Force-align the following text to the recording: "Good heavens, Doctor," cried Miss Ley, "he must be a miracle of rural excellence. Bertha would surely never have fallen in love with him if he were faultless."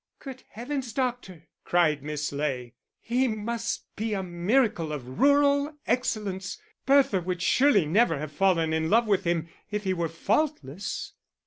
"Good 0.17 0.41
heavens, 0.49 0.93
Doctor," 0.93 1.47
cried 1.63 2.01
Miss 2.01 2.31
Ley, 2.31 2.73
"he 2.99 3.27
must 3.27 3.85
be 3.95 4.15
a 4.15 4.23
miracle 4.23 4.91
of 4.91 5.19
rural 5.19 5.77
excellence. 5.85 6.59
Bertha 6.87 7.21
would 7.21 7.43
surely 7.43 7.85
never 7.85 8.17
have 8.17 8.31
fallen 8.31 8.73
in 8.73 8.89
love 8.89 9.05
with 9.05 9.25
him 9.25 9.47
if 9.69 9.83
he 9.83 9.93
were 9.93 10.09
faultless." 10.09 11.13